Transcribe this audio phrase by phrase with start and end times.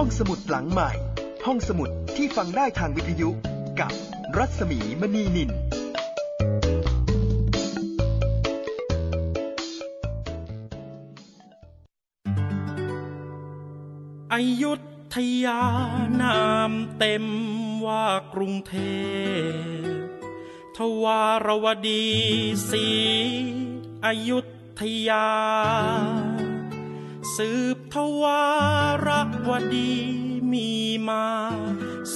[0.00, 0.90] ห้องสมุดหลังใหม่
[1.46, 3.28] ห้องสมุดที่ฟังได้ทางวิทยุ
[3.80, 3.92] กับ
[4.36, 5.50] รัศมีมณีนิน
[14.32, 14.72] อยุ
[15.14, 15.62] ธยา
[16.22, 16.40] นา
[16.70, 17.24] มเต็ม
[17.86, 18.74] ว่ากรุงเท
[19.82, 19.96] พ
[20.76, 22.06] ทวารวดี
[22.70, 22.88] ศรี
[24.06, 24.38] อยุ
[24.80, 25.28] ธยา
[27.36, 28.42] สืบ ทวา
[29.06, 29.08] ร
[29.48, 29.92] วดี
[30.52, 30.70] มี
[31.08, 31.26] มา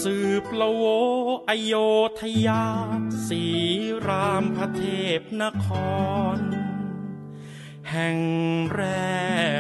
[0.01, 0.85] สืบละโว
[1.49, 1.75] อโย
[2.21, 2.67] ธยา
[3.27, 3.45] สี
[4.07, 4.85] รามพระเท
[5.19, 5.67] พนค
[6.37, 6.39] ร
[7.91, 8.19] แห่ง
[8.75, 8.83] แร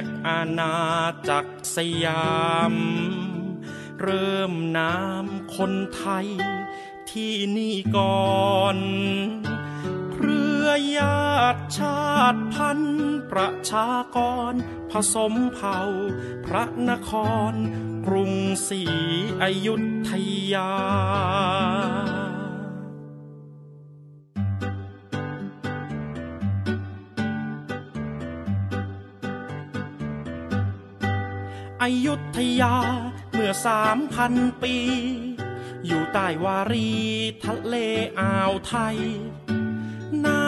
[0.00, 0.76] กอาณา
[1.28, 2.32] จักรสยา
[2.72, 2.74] ม
[4.00, 6.28] เริ่มน้ำคนไทย
[7.10, 8.78] ที่นี่ก่อน
[10.12, 14.18] เครือญาติ ชาติพันธุ์ประชาก
[14.50, 14.52] ร
[14.90, 15.78] ผสมเผ่า
[16.46, 17.10] พระนค
[17.52, 17.54] ร
[18.06, 18.32] กรุง
[18.68, 18.82] ศรี
[19.42, 19.74] อยุ
[20.08, 20.10] ธ
[20.52, 20.72] ยา
[31.82, 32.76] อยุธยา
[33.32, 34.76] เมื่อสามพันปี
[35.86, 36.90] อยู่ใต้วารี
[37.44, 37.74] ทะเล
[38.18, 38.98] อ่าวไทย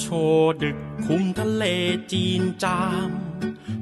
[0.00, 0.06] โช
[0.62, 1.64] ดึกคุมทะเล
[2.12, 3.10] จีนจาม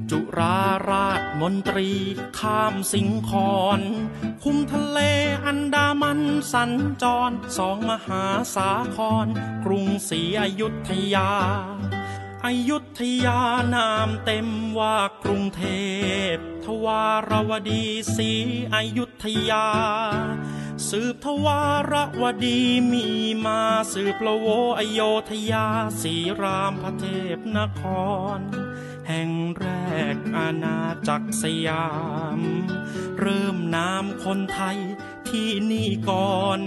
[0.09, 0.59] จุรา
[0.89, 1.89] ราชมนตรี
[2.39, 3.81] ข้ามสิงคอน
[4.43, 4.99] คุมทะเล
[5.45, 6.21] อันดามัน
[6.51, 6.71] สัญ
[7.01, 8.23] จรสองมหา
[8.55, 9.27] สาคร
[9.65, 11.31] กรุงศรีอยุธยา
[12.45, 13.39] อยุธยา
[13.73, 14.47] นามเต็ม
[14.79, 15.63] ว่ากรุงเท
[16.33, 17.83] พ ทวารวดี
[18.15, 18.31] ศรี
[18.73, 19.65] อยุธยา
[20.89, 22.59] สืบทวารวดี
[22.91, 23.07] มี
[23.45, 23.61] มา
[23.93, 24.47] สืบละโว
[24.79, 25.67] อโยธยา
[26.01, 27.81] สีรามพระเทพนค
[28.37, 28.39] ร
[29.07, 29.67] แห่งแร
[30.13, 31.87] กอาณาจักรสยา
[32.37, 32.39] ม
[33.19, 34.77] เริ่มนามคนไทย
[35.29, 36.61] ที่นี่ก่อน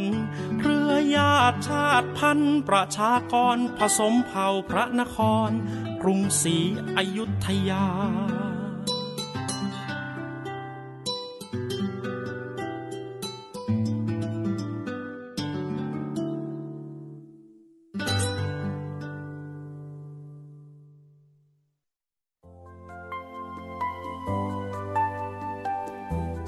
[0.61, 5.51] เรือญาติชาติพันธุ์ประชากรผสมเผ่าพระนคร
[6.03, 6.57] กรุงศรี
[6.97, 7.87] อยุธยา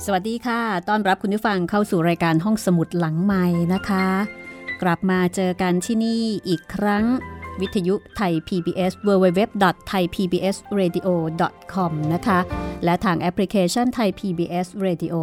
[0.07, 4.07] สวัสดีค่ะ ต้อนรับคุณผู้ฟังเข้าสู่รายการห้องสมุดหลังใหม่นะคะ
[4.83, 7.05] กลับมาเจอกันที่นี่อีกครั้ง
[7.61, 12.39] วิทยุไทย PBS www.thaipbsradio.com นะคะ
[12.85, 15.15] และทางแอปพลิเคชันไทย PBS Radio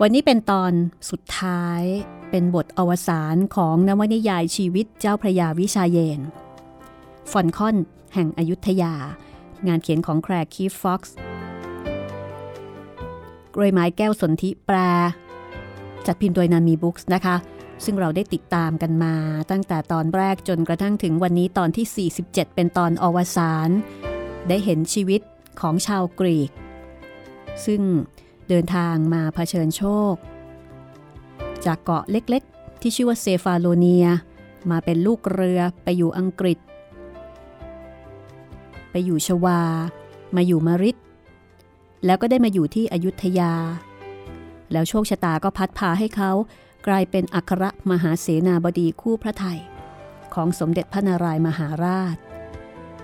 [0.00, 0.72] วันนี้เป็นตอน
[1.10, 1.82] สุดท้าย
[2.30, 6.20] เป็นบทอวสานของนวนิยายชีวิตเจ้าพระยาวิชาเยนทร์
[7.30, 7.76] ฟอลคอน
[8.14, 8.94] แห่งอยุธยา
[9.66, 11.16] งานเขียนของแคลร์คีฟ-ฟ็อกซ์
[13.56, 14.76] กล้วยไม้แก้วสนธิแปล
[16.06, 17.36] จัดพิมพ์โดยนานมีบุ๊คส์นะคะ
[17.84, 19.14] ซึ่งเราได้ติดตามกันมา
[19.50, 23.70] ตั้งแต่ตอนแรกจนกระทั่งถึงวันนี้ตอนที่ 47 เป็นตอนอวสาน
[24.48, 25.20] ได้เห็นชีวิต
[25.60, 26.50] ของชาวกรีก
[27.66, 27.82] ซึ่ง
[28.48, 30.14] เดินทางมาเผชิญโชค
[31.66, 34.06] จากเกาะเล็กๆ ที่ชื่อว่าเซฟาโลเนีย
[34.70, 36.58] มาเป็นลูกเรือไปอยู่อังกฤษ
[38.90, 39.60] ไปอยู่ชวา
[40.36, 40.96] มาอยู่มาริด
[42.06, 43.52] แล้วก็ได้มาอยู่ที่อยุธยา
[44.72, 46.30] แล้วโชคชะตาก็พัดพาให้เขา
[46.86, 49.60] กลายเป็นอัครมหาเสนาบดีคู่พระไทย
[50.34, 52.16] ของสมเด็จพระนารายมหาราช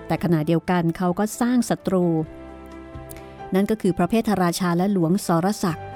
[0.07, 2.05] แต่ขณะเดียวกันเขาก็สร้างศัตรู
[3.55, 5.87] นั่นก็คือพระเพทราชาและหลวงสรศักดิ์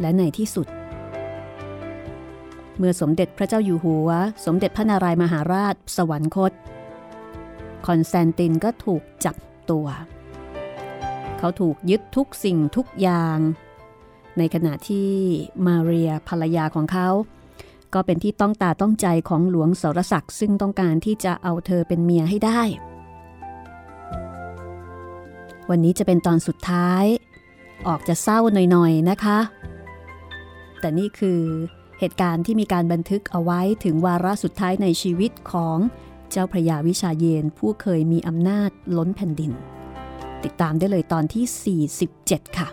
[0.00, 0.68] และในที่สุด
[2.78, 4.10] เมื่อสมเด็จพระเจ้าอยู่หัว
[4.46, 6.52] สมเด็จพระนารายมหาราช สวรรคต
[7.86, 9.36] คอนสแตนตินก็ถูกจับ
[9.70, 9.86] ตัว
[11.38, 13.38] เขาถูกยึดทุกสิ่งทุกอย่าง
[14.38, 15.10] ในขณะที่
[15.66, 17.08] มาเรียภรรยาของเขา
[17.94, 22.62] ก็เป็นที่ต้องตาต้องใจของหลวงสรศักดิ์ซึ่งต้องการที่จะเอาเธอเป็นเมียให้ได้
[25.70, 27.04] วันนี้จะเป็นตอนสุดท้าย
[27.88, 28.38] ออกจะเศร้า
[28.70, 29.38] หน่อยๆนะคะ
[30.80, 31.40] แต่นี่คือ
[31.98, 35.78] เหตุการณ์ที่มีการบันทึกเอาไว้ถึงวาระสุดท้ายในชีวิตของ
[36.30, 39.52] เจ้าพระยาวิชาเยนผู้เคยมีอำนาจล้นแผ่นดิน
[40.44, 42.68] ติดตามได้เลยตอนที่ 47 ค่ะ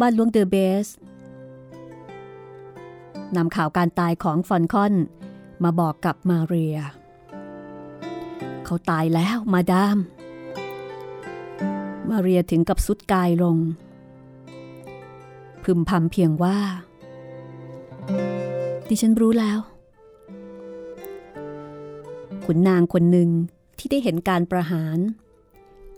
[0.00, 0.88] บ้านหลวงเดอเบส
[3.36, 4.94] นำข่าวการตายของฟอนคอน
[5.64, 6.76] มาบอกกับมาเรีย
[8.64, 9.98] เขาตายแล้วมาดาม
[12.10, 13.56] มาเรียถึงกับสุดกายลง
[15.62, 16.58] พึมพำเพียงว่า
[18.88, 19.58] ดิฉันรู้แล้ว
[22.44, 23.30] ขุนนางคนหนึ่ง
[23.78, 24.98] ที่ได้เห็นการประหาร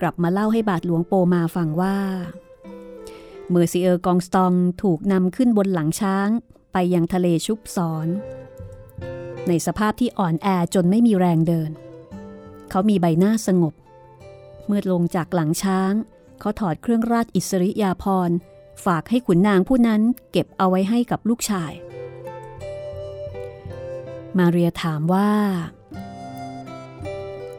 [0.00, 1.96] กลับมาเล่าให้บาทหลวงโปมาฟังว่า
[3.50, 4.52] เมอร์ซิเออร์กองสตอง
[4.82, 6.28] ถูกนำขึ้นบนหลังช้าง
[6.74, 8.08] ไปยังทะเลชุบสอน
[9.48, 11.70] ในสภาพที่อ่อนแอจนไม่มีแรงเดิน
[12.70, 13.74] เขามีใบหน้าสงบ
[14.66, 15.92] เมื่อลงจากหลังช้าง
[16.40, 18.36] เขาถอดเครื่องราชอิสริยาภรณ์
[18.84, 21.72] ฝากให้ขุนนางผู้นั้นเก็บเอาไว้ให้กับลูกชาย
[24.38, 25.30] มาเรียถามว่า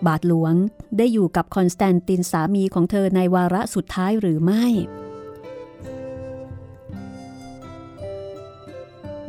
[0.06, 0.54] บาทหลวง
[0.98, 4.66] ได้อยู่กับคอนสแตนตินสามีของเธอในวาระสุดท้ายหรือไม่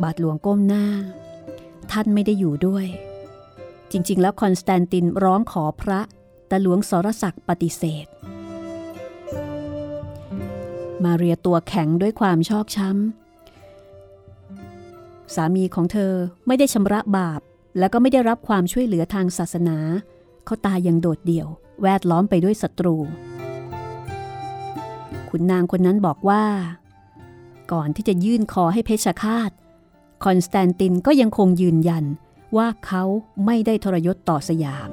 [0.02, 0.86] บาทหลวงก้มหน้า
[1.90, 2.86] ท่านไม่ได้อยู่ด้วย
[3.90, 6.00] จริง ๆ แล้วคอนสแตนตินร้องขอพระ
[6.48, 8.06] แต่หลวงสรศักดิ์ปฏิเสธ
[11.04, 16.12] มาเรียตัวแข็งด้วยความชอกช้ำ สามีของเธอ
[16.46, 17.40] ไม่ได้ชำระบาป
[17.78, 19.78] และก็ไม่ได้รับความช่วยเหลือทางศาสนา
[20.44, 21.48] เขาตายอย่างโดดเดี่ยว
[21.82, 22.96] แวดล้อมไปด้วยศัตรู
[25.28, 26.44] ขุนนางคนนั้นบอกว่า
[27.72, 29.50] ก่อนที่จะยื่นคอให้เพชฌฆาต
[30.24, 32.04] คอนสแตนตินก็ยังคงยืนยัน
[32.56, 33.04] ว่าเขา
[33.46, 34.90] ไม่ได้ทรยศต่อสยาม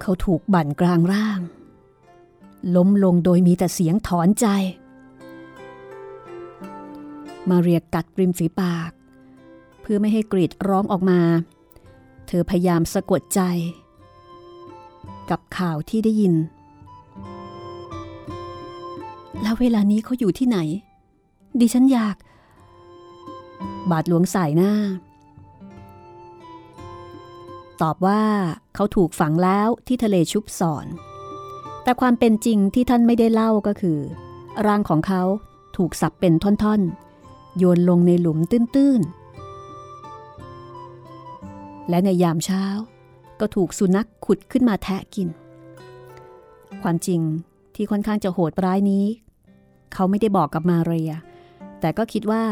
[0.00, 1.40] เขาถูกบั่นกลางร่าง
[2.76, 4.46] ล้มลงโดยมีแต่เสียงถอนใจ
[7.48, 8.90] มาเรียกัดริมฝีปาก
[9.80, 11.20] เพื่อไม่ให้กรีดร้องออกมา
[12.26, 13.40] เธอพยายามสะกดใจ
[15.30, 16.34] กับข่าวที่ได้ยิน
[19.40, 20.58] แล้วเวลานี้เขาอยู่ที่ไหน
[21.60, 22.16] ดิฉันอยาก
[23.90, 24.72] บาทหลวงสายหน้า
[27.82, 28.22] ตอบว่า
[28.74, 30.86] เขาถูกฝังแล้วที่ทะเลชุบสอน
[31.82, 33.98] แต่ความเป็นจริงที่ท่านไม่ได้เล่าก็คือ
[34.66, 35.22] ร่างของเขา
[35.76, 42.64] ถูกสับเป็นท่อนๆ โยนลงในหลุมตื้นๆ และในยามเช้า
[43.40, 45.28] ก็ถูกสุนัขขุดขึ้นมาแทะกิน
[46.82, 47.20] ความจริง
[47.74, 49.04] ที่ค่อนข้างจะโหดร้ายนี้
[49.92, 51.12] เขาไม่ได้บอกกับมาเรีย
[51.80, 52.42] แต่ก็คิดว่า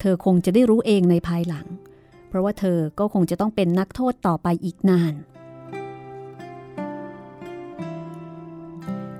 [0.00, 1.66] เธอคงจะได้รู้เองในภายหลัง
[2.28, 5.14] เพราะว่าเธอก็คงจะต้องเป็นนักโทษต่อไปอีกนาน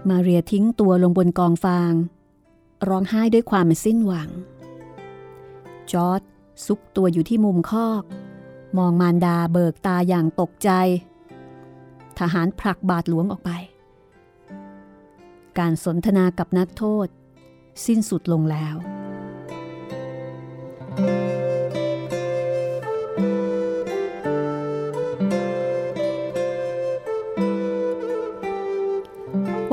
[0.09, 1.93] มาเรียทิ้งตัวลงบนกองฟาง
[2.89, 4.31] ร้องไห้ด้วยความสิ้นหวัง
[5.93, 6.21] จอร์ด
[6.67, 8.03] ซุกตัวอยู่ที่มุมคอก
[8.79, 10.71] มองมารดาเบิกตาอย่างตกใจ
[12.19, 13.51] ทหารผลักบาทหลวงออกไป
[15.59, 17.07] การสนทนากับนักโทษ
[17.87, 18.77] สิ้นสุดลงแล้ว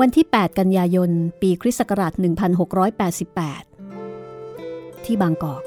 [0.00, 1.10] วันที่ 8 กันยายน
[1.40, 2.24] ปีคริสต์ศักราช 1688
[5.04, 5.62] ที่บางกอก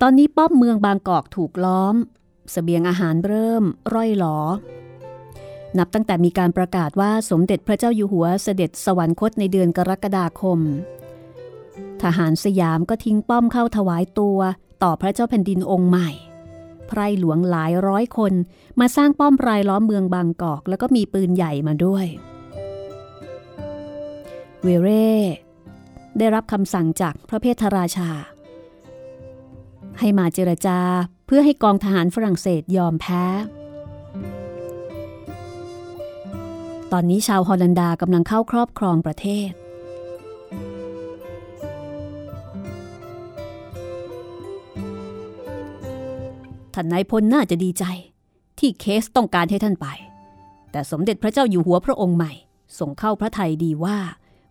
[0.00, 1.96] ตอนนี้ป้อมเมืองบางกอกถูกล้อม
[2.54, 3.64] สเสบียงอาหารเริ่ม
[3.94, 4.38] ร่อยหลอ
[5.78, 10.58] นับตั้งแต่มีการประกาศว่าสมเด็จพระเจ้าอยู่หัวเสด็จสวรรคตในเดือนกรกฎาคม
[12.02, 14.38] ทหารสยามก็ทิ้งป้อมเข้าถวายตัว
[14.82, 16.10] ต่อพระเจ้าแผ่นดินองค์ใหม่
[16.86, 18.32] ไพรหลวงหลายร้อยคน
[18.80, 22.06] มาสร้างป้อมรายล้อมเมืองบางกอก แล้วก็มีปืนใหญ่มาด้วย
[24.62, 25.14] เวเร่
[26.18, 28.10] ได้รับคำสั่งจากพระเพทราชา
[29.98, 30.78] ให้มาเจรจา
[31.32, 33.24] พื่อให้กองทหารฝรั่งเศสยอมแพ้
[36.92, 39.50] ตอนนี้ชาวฮอลันดากำลังเข้าครอบครองประเทศ
[46.74, 47.84] ท่านนายพลน่าจะดีใจ
[48.58, 49.86] ที่เคสต้องการให้ท่านไป
[50.70, 52.32] แต่สมเด็จพระเจ้าอยู่หัวพระองค์ใหม่
[52.78, 53.98] ส่งเข้าพระไทยดีว่า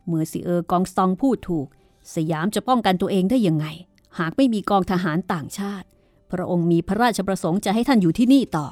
[0.08, 1.68] เมื่อสิเออร์กองสตองพูดถูก
[2.16, 3.66] สยามจะป้องกันตัวเองได้ยังไง
[4.20, 5.88] หากไม่มีกองทหารต่างชาติ
[6.32, 8.68] พระองค์มีพระราชประสงค์จะให้ท่านอยู่ที่นี่ต่อ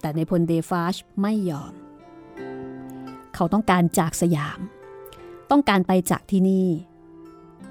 [0.00, 1.72] แต่ในพลเดฟาชไม่ยอม
[3.34, 4.58] เขาต้องการจากสยาม
[5.50, 6.68] ต้องการไปจากที่นี่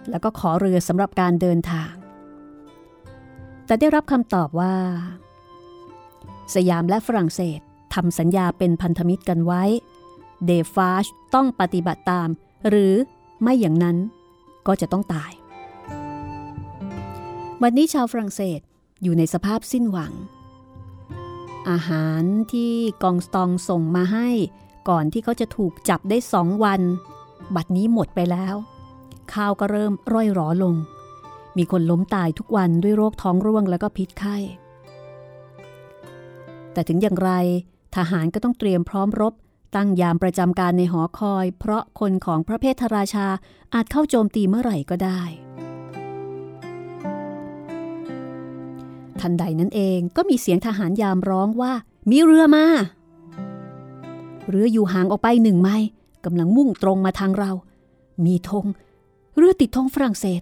[0.09, 1.93] แล้วก็ขอเรือสำหรับการเดินทาง
[3.65, 4.73] แต่ได้รับคำตอบว่า
[6.55, 7.59] สยามและฝรั่งเศส
[7.93, 9.63] ทำสัญญาเป็นพันธมิตรกันไว้
[10.45, 12.29] เดฟาชต้องปฏิบัติตาม
[12.69, 12.93] หรือ
[13.41, 13.97] ไม่อย่างนั้น
[14.67, 15.31] ก็จะต้องตาย
[17.61, 18.59] วันนี้ชาวฝรั่งเศส
[19.03, 20.13] อยู่ในสภาพสิ้นหวัง
[21.69, 24.29] อาหารที่กองสตองส่งมาให้
[24.89, 26.81] ก่อนที่เขาจะถูกจับได้สองวัน
[27.55, 28.55] บัดนี้หมดไปแล้ว
[29.33, 30.75] ข้าวก็เริ่มร่อยหรอลง
[31.57, 34.37] มีคนล้มตายทุกวันด้วยโรคท้องร่วงแล้วก็พิษไข้
[36.73, 37.31] แต่ถึงอย่างไร
[37.95, 39.33] ทหารก็ต้องเตรียมพร้อมรบ
[39.75, 43.27] ตั้งยามประจำการในหอคอย เพราะคนของพระเพทราชา
[43.73, 45.21] อาจเข้าโจมตีเมื่อไหร่ก็ได้
[49.19, 51.73] ทันใดนั้นเองก็มีเสียงทหารยามร้องว่า
[52.09, 52.65] มีเรือมา
[54.49, 55.87] เรืออยู่ห่างออกไปหนึ่งไมล์
[56.25, 57.51] กำลังมุ่งตรงมาทางเรา
[58.25, 58.65] มีธง
[59.37, 60.41] เรือติดธงฝรั่งเศส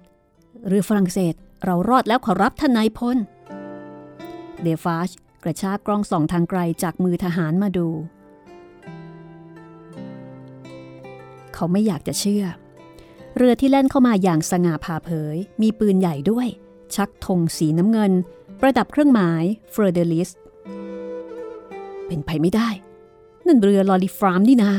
[0.68, 1.34] เรือฝรั่งเศส
[1.66, 3.18] เรารอดแล้วขอรับท่านนายพล
[4.62, 5.10] เดฟาช
[5.44, 7.88] กระชากกล้องส่องทางไกลจากมือทหารมาดู
[11.54, 12.46] เขาไม่อยากจะเชื่อ
[13.38, 16.48] เรือที่แล่นเข้ามาอย่างสง่าผ่าเผย มีปืนใหญ่ด้วย
[16.96, 18.12] ชักธงสีน้ำเงิน
[18.62, 20.30] ประดับเครื่องหมายเฟอร์เดลิส
[22.08, 22.70] เป็นไปไม่ได้
[23.48, 24.72] นั่นเรือลอริฟลามนี่นา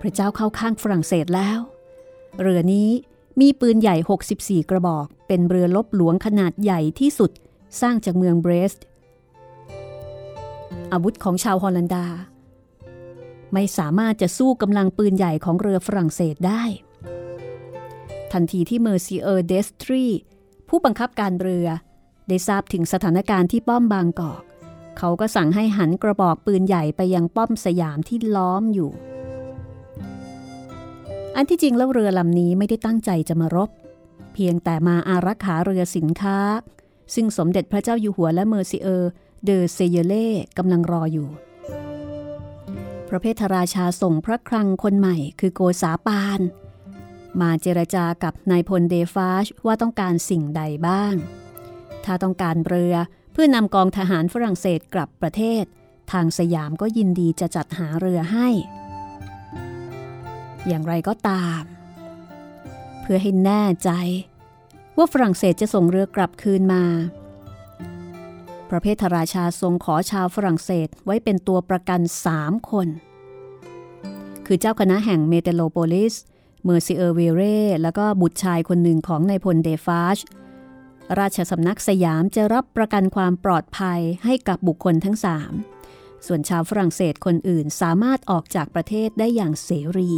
[0.00, 1.58] พระเจ้าเข้าข้างฝรั่งเศสแล้ว
[2.40, 2.88] เรือนี้
[3.40, 3.96] มีปืนใหญ่
[4.30, 7.30] 64 กระบอก เป็นเรือรบหลวงขนาดใหญ่ที่สุด
[7.80, 8.84] สร้างจากเมืองเบรสต์
[10.92, 12.04] อาวุธของชาวฮอลันดา
[13.52, 16.62] ไม่สามารถจะสู้กำลังปืนใหญ่ของเรือฝรั่งเศสได้
[18.32, 20.04] ทันทีที่เมอร์ซีเออร์เดสทรี
[20.68, 21.66] ผู้บังคับการเรือ
[22.28, 24.42] ได้ทราบถึงสถานการณ์ที่ป้อมบางกอก
[24.98, 28.90] เขาก็สั่งให้หันกระบอกปืนใหญ่ไปยังป้อมสยามที่ล้อมอยู่
[31.36, 33.70] อันที่จริงแล้วเรือลำนี้ไม่ได้ตั้งใจจะมารบ
[34.34, 36.38] เพียงแต่มาอารักขาเรือสินค้า
[37.14, 39.10] ซึ่งสมเด็จพระเจ้าอยู่หัวและเมอร์ซิเออร์
[39.44, 41.28] เดอเซเยเล่กำลังรออยู่
[43.08, 46.40] พระเพทราชาส่งพระคลังคนใหม่คือโกษาปาน
[47.40, 51.14] มาเจรจากับนายพลเดฟาชว่าต้องการสิ่งใดบ้าง
[52.04, 52.94] ถ้าต้องการเรือ
[53.32, 55.64] เพื่อนำกองทหารฝรั่งเศสกลับประเทศ
[56.12, 58.48] ทางสยามก็ยินดีจะจัดหาเรือให้
[60.66, 61.62] อย่างไรก็ตาม
[63.02, 63.90] เพื่อให้แน่ใจ
[64.96, 66.84] ว่าฝรั่งเศสจะส่งเรือกลับคืนมา
[68.68, 72.88] พระเพทราชาทรงขอชาวฝรั่งเศสไว้เป็นตัวประกันสามคน
[74.46, 76.14] คือเจ้าคณะแห่งเมเตโลโปลิส
[76.64, 80.18] เมอร์ซิเออร์เวเร่แล้วก็บุตรชายคนหนึ่งของนายพลเดฟาช
[81.18, 85.52] ราชสำนักสยามจะรับประกันความปลอดภัยให้กับบุคคลทั้งสาม
[86.26, 90.12] ส่วนชาวฝรั่งเศสคนอื่นสามารถออกจากประเทศได้อย่างเสรี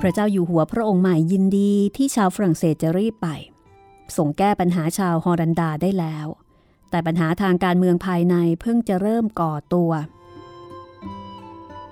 [0.00, 3.28] พระเจ้าอยู่หัวพระองค์ใหม่ยินดีที่ชาวฝรั่งเศสจะรีบไป
[4.16, 6.26] ทรงแก้ปัญหาชาวฮอลันดาได้แล้ว
[6.90, 9.92] แต่ปัญหาทางการเมืองภายในเพิ่งจะเริ่มก่อตัว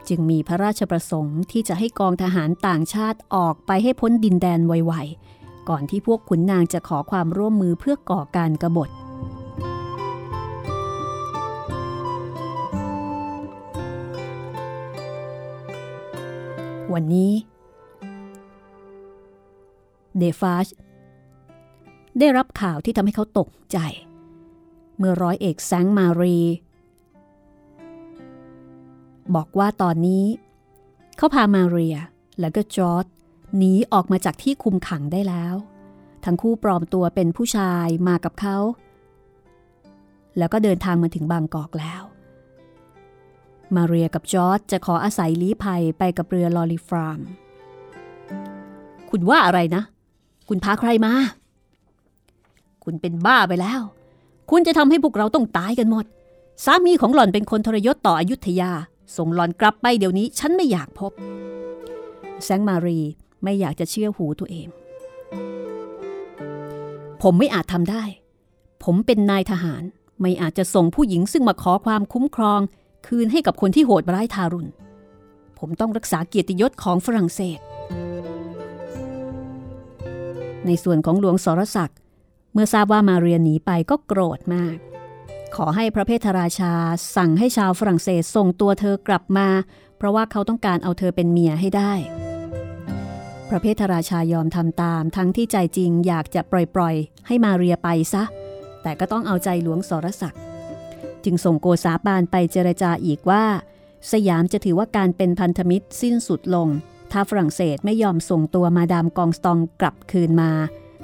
[0.08, 8.88] จึงมีพระราชประสงค์ที่จะให้กองทหารต่างชาติออกไปให้พ้นดินแดนไวๆ ก่อนที่พวกขุนนางจะขอความร่วมมือเพื่อก่อการกรบฏ
[16.92, 17.32] วันนี้
[20.18, 20.66] เดฟาช
[22.18, 23.78] ได้รับข่าวที่ทำให้เขาตกใจ
[24.98, 26.38] เมื่อร้อยเอกแซงมารี
[29.34, 30.24] บอกว่าตอนนี้
[31.16, 31.96] เขาพามาเรีย
[32.40, 33.04] และก็จอร์ด
[33.56, 35.54] หนีออกมาจากที่คุมขังได้แล้ว
[36.24, 38.58] ทั้งคู่ปลอมตัวเป็นผู้ชายมากับเขา
[40.38, 42.02] แล้วก็เดินทางมาถึงบางกอกแล้ว
[43.76, 47.20] มาเรียกับจอร์ดจะขออาศัยลี้ภัยไปกับเรือลอรีฟราม
[49.10, 49.82] คุณว่าอะไรนะ
[50.48, 51.12] คุณพาใครมา
[52.84, 53.80] คุณเป็นบ้าไปแล้ว
[54.50, 56.04] คุณจะทำให้พวกเราต้องตายกันหมด
[56.64, 58.70] สามีของหล่อนเป็นคนทรยศต่ออยุธยา
[59.16, 61.12] ส่งหล่อนกลับไปเดี๋ยวนี้ฉันไม่อยากพบ
[62.44, 63.00] แซงมารี
[63.44, 64.68] ไม่อยากจะเชื่อหูตัวเอง
[67.22, 68.04] ผมไม่อาจทำได้
[68.84, 69.82] ผมเป็นนายทหาร
[70.20, 72.60] ไม่อาจจะส่งผู้หญิงซึ่งมาขอความคุ้มครอง
[73.06, 74.70] คืนให้กับคนที่โหดร้ายทารุณ
[75.58, 77.58] ผมต้องรักษาเกียรติยศของฝรั่งเศส
[80.66, 81.98] ในส่วนของหลวงสรศักดิ์
[82.54, 84.76] เมื่อทราบว่ามาเรียนหนีไปก็โกรธมาก
[85.56, 86.72] ขอให้พระเพทราชา
[87.16, 89.48] สั่งให้ชาวฝรั่งเศสส่งตัวเธอกลับมา
[89.98, 91.92] เพราะว่าเขาต้องการเอาเธอเป็นเมียให้ได้
[93.48, 98.22] พระเพทราชายอมทำตามทั้งที่ใจจริงอยากจะปล่อยๆ ให้มาเรียไปซะ
[98.82, 100.40] แต่ก็ต้องเอาใจหลวงสรศักดิ์
[101.24, 103.44] จึงส่งโกษาปานไปเจรจาอีกว่า
[104.12, 106.68] สยามจะถือว่าการเป็นพันธมิตรสิ้นสุดลง
[107.12, 110.52] ถ้าฝรั่งเศสไม่ยอมส่งตัวมาดามกองสตองกลับคืนมา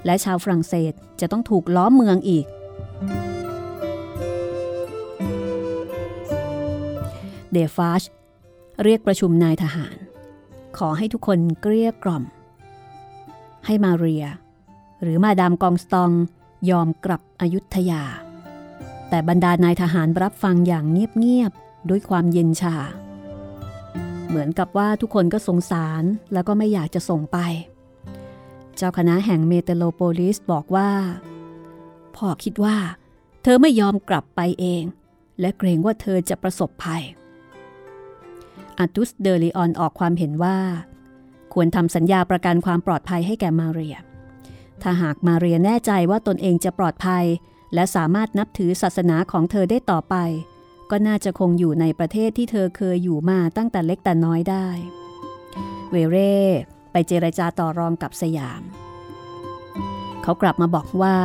[0.04, 2.46] และชาวฝรั่งเศสจะต้องถูกล้อมเมืองอีก
[7.52, 8.02] เดฟาช
[8.82, 9.96] เรียกประชุมนายทหาร
[10.78, 12.24] ขอให้ทุกคนเกลี้ยกล่อม
[13.66, 14.24] ให้มาเรีย
[15.02, 16.10] หรือมาดามกองสตอง
[16.70, 18.02] ยอมกลับอยุธยา
[19.08, 22.76] แต่บรรดานายทหารรับฟังอย่างเงียบๆด้วยความเย็นชา
[24.28, 27.38] เหมือนกับว่าทุกคนก็สงสารแล้วก็ไม่อยากจะส่งไป
[28.82, 30.90] เจ้าคณะแห่งเมเตโลโปลิสบอกว่า
[32.16, 32.76] พ่อคิดว่า
[33.42, 34.82] เธอไม่ยอมกลับไปเอง
[35.40, 37.02] และเกรงว่าเธอจะประสบภัย
[38.78, 40.58] อาตุสเดอริออนออกความเห็นว่า
[41.52, 43.96] ควรทำสัญญาประกันความปลอดภัยให้แก่มาเรีย
[44.82, 47.24] ถ้าหากมาเรียแน่ใจว่าตนเองจะปลอดภัย
[47.74, 50.16] และสามารถนับถือศาสนาของเธอได้ต่อไป
[50.90, 54.66] ก็น่าจะคงอยู่ในประเทศที่เธอเคยอยู่มาตั้งแต่เล็กแต่น้อยได้
[55.90, 56.38] เวเร่
[56.92, 58.62] ไปเจรจาต่อรองกับสยาม
[60.22, 61.16] เขากลับมาบอกว่า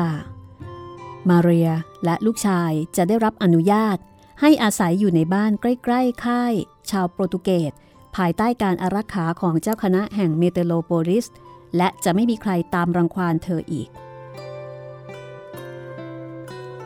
[1.30, 1.72] มาเรีย
[2.06, 3.98] และลูกชายจะได้รับอนุญาต
[4.42, 6.54] ให้อาศัยอยู่ในบ้านใกล้ๆค่าย
[6.92, 7.72] ชาวโปรตุเกส
[8.16, 11.26] ภายใต้การอารักขาของเจ้าคณะแห่งเมเตโลโปลิส
[11.78, 13.90] และจะไม่มีใครตามรังควานเธออีก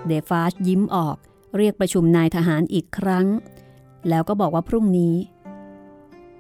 [0.08, 1.18] เดฟาชยิ้มออก
[1.58, 3.28] เรียกประชุมนายทหารอีกครั้ง
[4.10, 5.14] แล้วก็บอกว่าพรุ่งนี้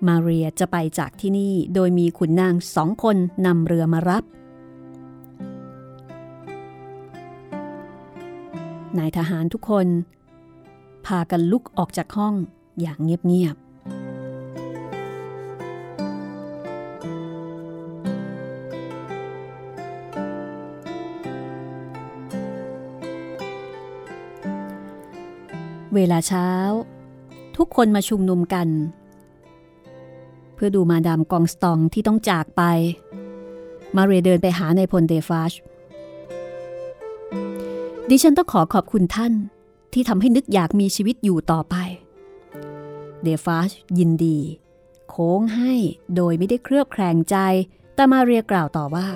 [0.08, 4.24] มาเรียจะไปจากที่นี่โดยมีขุนนางสองคนนำเรือมารับ
[8.98, 9.88] นายทหารทุกคน
[11.06, 12.34] พากันลุกออกจากห้อง
[12.82, 13.70] อย่างเงียบๆ
[25.96, 26.50] เวลาเช้า
[27.58, 28.68] ทุกคนมาชุมนุมกัน
[30.60, 32.62] พื่อดูมาดามกองสตองที่ต้องจากไป
[33.96, 35.54] มาเรียเดินไปหาในพลเดฟาช
[38.10, 39.34] ดิฉันต้องขอขอบคุณท่าน
[39.94, 41.76] ที่ทำให้นึกอยากมีชีวิตอยู่ต่อไป
[43.24, 44.40] เดฟาชยินดี
[45.10, 45.74] โค้งให้
[46.16, 47.36] โดยไม่ได้เครือบแคลงใจ
[47.96, 49.08] แต่มาเรียกล่าวต่อว่า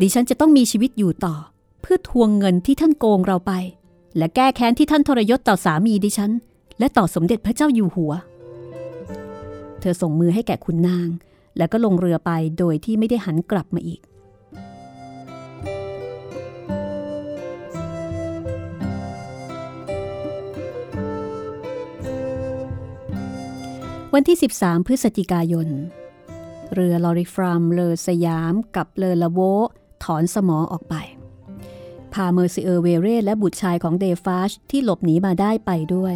[0.00, 1.34] ดิฉันจะต้องมีชีวิตอยู่ต่อ
[1.82, 3.52] เพื่อทวงเงินที่ท่านโกงเราไป
[4.16, 6.32] และแก้แค้นที่ท่านทรยศต่อสามีดิฉัน
[6.78, 8.12] และต่อสมเด็จพระเจ้าอยู่หัว
[9.80, 11.08] เธอส่งมือให้แก่คุณนาง
[11.56, 14.00] แล้วก็ลงเรือไปโดยที่ไม่ได้หันกลับมาอีก
[24.14, 25.68] วันที่ 13 พฤศจิกายน
[26.74, 29.40] เรือลอริฟรามเลอสยามกับเลอละโว
[30.04, 30.94] ถอนสมอออกไป
[32.12, 36.14] พาเมอร์ซิเออร์เวเรและบุตรชายของเดฟาชที่หลบหนีมาได้ไปด้วย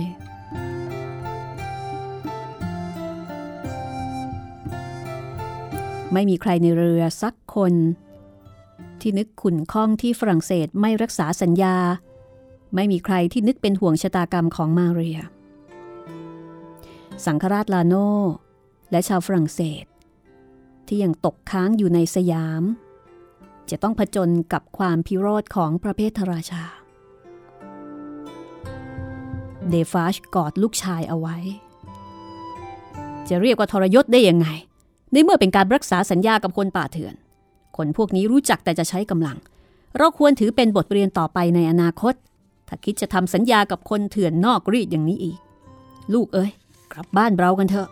[6.13, 7.75] ไม่มีใครในเรือสักคน
[9.01, 11.77] ที่นึกขุ่นข้องที่ฝรั่งเศสไม่รักษาสัญญา
[12.75, 15.21] ไม่มีใครที่นึกเป็นห่วงชะตากรรมของมาเรีย
[17.25, 17.95] สังฆราชลาโน
[18.91, 19.85] และชาวฝรั่งเศส
[20.87, 22.63] ที่ยังตกค้างอยู่ในสยาม
[23.71, 26.65] จะต้องผจญกับความพิโรธของประเภทราชา
[29.69, 31.37] เดฟาชกอดลูกชายเอาไว้
[33.29, 34.49] จะเรียกว่าทรยศได้ยังไง
[35.13, 37.15] ในเมื่อเป็นการรักษาสัญญากับคนป่าเถื่อน
[37.77, 39.39] คนพวกนี้รู้จักแต่จะใช้กำลัง
[39.99, 42.15] เราควรถือเป็นบทเรียนต่อไปในอนาคต
[42.69, 45.39] ถ้าคิดจะทำสัญญากับคนเถื่อนนอกรีดอย่างนี้อีก
[46.13, 46.51] ลูกเอ้ย
[46.93, 47.89] กลับบ้านเรากันเถอะ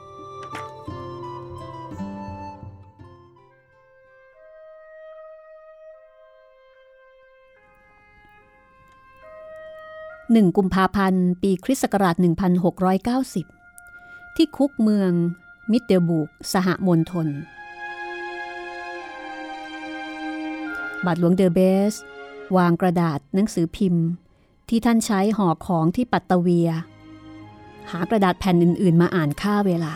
[10.32, 12.16] หนึ่งกุมภาพันธ์ ปีคริสต์ศักราช
[13.60, 15.12] 1690 ที่คุกเมือง
[15.70, 17.28] มิดเดลบุกสหมณฑล
[21.04, 21.60] บาทหลวงเดอเบ
[21.92, 21.94] ส
[22.56, 24.04] วางกระดาษหนังสือพิมพ์
[24.68, 26.68] ที่ท่านใช้ห่อของที่ปัตตเวีย
[27.90, 29.94] หากระดาษแผ่นอื่น ๆ มาอ่านค่าเวลา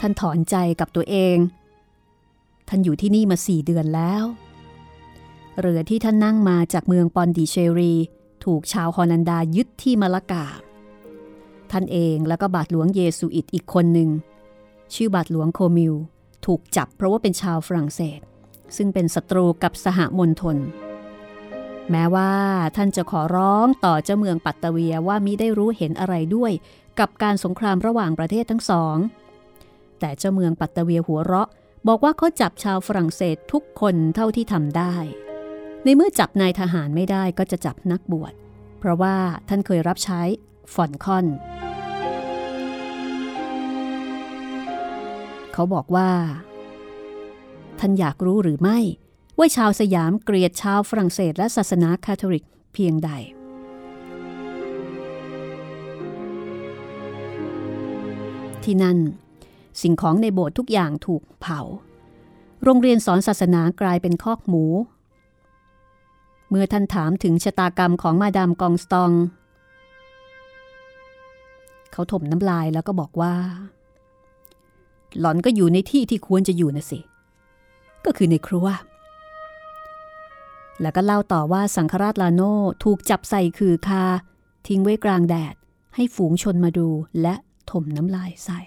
[0.00, 1.36] ท่านถอนใจกับตัวเอง
[2.68, 4.24] ท่านอยู่ที่นี่มาสี่เดือนแล้ว
[5.60, 7.94] เรือที่ท่านนั่งมาจากเมืองปอนดิเชรี
[8.44, 10.46] ถูกชาวฮอลันดายึดที่มะละกา
[11.72, 14.10] ท่านเองแล้วก็บาทหลวงเยซูอิตอีกคนหนึ่ง
[14.94, 15.94] ชื่อบาทหลวงโคมิล
[16.46, 18.20] ถูกจับเพราะว่าเป็นชาวฝรั่งเศส
[18.76, 20.56] ซึ่งเป็นศัตรูกับสหมณฑล
[21.90, 22.32] แม้ว่า
[22.76, 26.52] ท่านจะขอร้องต่อเจ้าเมืองปัตตเวียว่ามิได้รู้เห็นอะไรด้วย
[27.00, 28.96] กับการสงครามระหว่างประเทศทั้งสอง
[30.00, 31.48] แต่เจ้าเมืองปัตตเวียหัวเราะ
[31.88, 34.94] บอกว่าเขาจับชาวฝรั่งเศสทุกคนเท่าที่ทำได้
[35.84, 38.32] ในเมื่อจับนายทหารไม่ได้ก็จะจับนักบวช
[38.78, 39.16] เพราะว่า
[39.48, 40.22] ท่านเคยรับใช้
[40.74, 41.26] ฟอนคอน
[45.52, 46.10] เขาบอกว่า
[47.78, 48.78] ท่านอยากรู้หรือไม่
[49.38, 53.10] ว่าชาวสยามเกลียดชาวฝรั่งเศสและศาสนาคาทอลิกเพียงใด
[58.64, 58.98] ที่นั่น
[59.82, 61.60] สิ่งของในโบสถ์ทุกอย่างถูกเผา
[62.64, 64.64] โรงเรียนสอนศาสนากลายเป็นคอกหมู
[66.48, 69.10] เมื่อท่านถามถึงชะตากรรมของมาดามกองสตอง
[71.96, 73.34] เขาถมน้ำลายแล้วก็บอกว่า
[75.20, 77.00] หล่อนก็อยู่ในที่ที่ควรจะอยู่นะสิ
[78.04, 78.66] ก็คือในครัว
[80.80, 82.42] แล้วก็เล่าต่อว่าสังฆราชลาโน
[82.84, 84.04] ถูกจับใส่คือคา
[84.66, 85.54] ทิ้งไว้กลางแดด
[85.94, 86.88] ให้ฝูงชนมาดู
[87.22, 87.34] และ
[87.70, 88.60] ถมน้ำลายใส่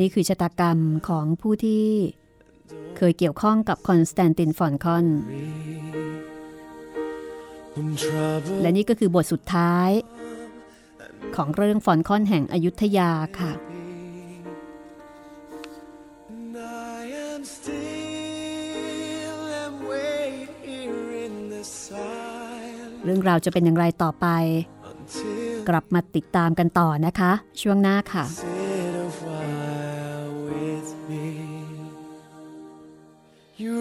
[0.00, 1.84] นี่คือชะตากรรมของผู้ที่
[2.96, 5.06] เคยเกี่ยวข้องกับคอนสแตนตินฟอลคอน
[8.62, 9.90] และนี่ก็คือบทสุดท้าย
[11.36, 13.52] ของเรื่องฟอลคอนแห่งอยุธยาค่ะ
[23.04, 24.26] เรื่องราวจะเป็นอย่างไรต่อไป
[25.68, 27.32] กลับมาติดตามกันต่อนะคะ
[27.62, 28.24] ช่วงหน้าค่ะ
[31.08, 31.88] You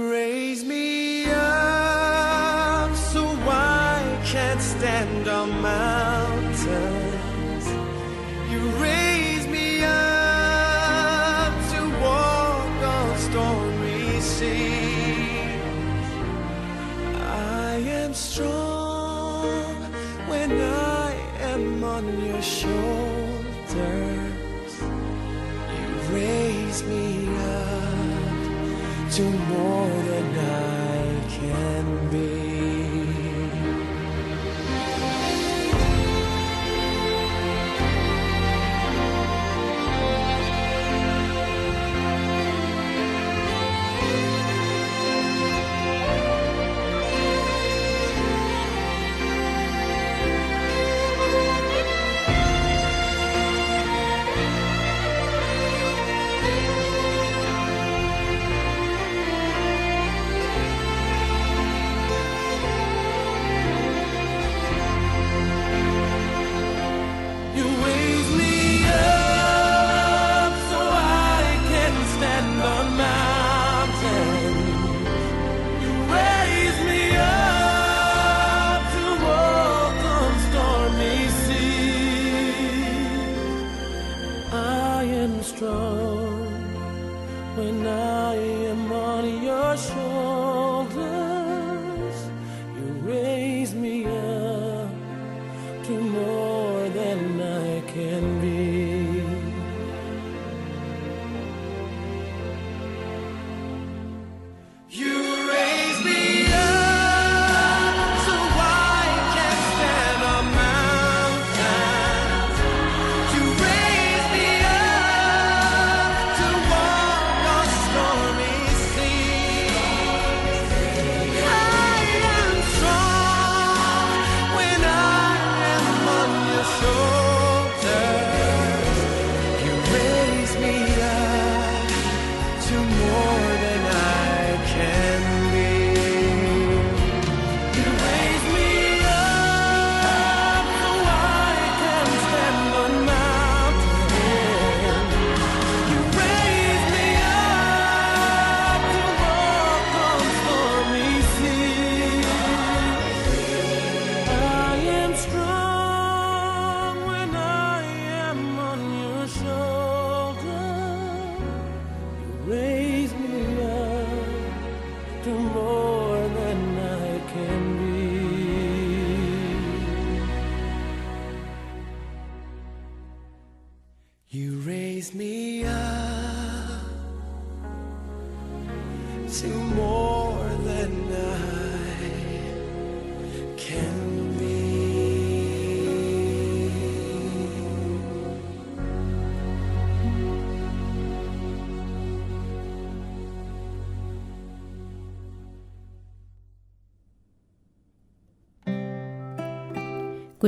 [0.09, 7.67] raise me up so I can't stand on mountains.
[8.49, 16.07] You raise me up to walk on stormy seas.
[17.25, 19.75] I am strong
[20.29, 21.11] when I
[21.41, 22.87] am on your shoulders.
[25.77, 27.16] You raise me
[29.17, 30.76] to more than I
[85.57, 86.06] star.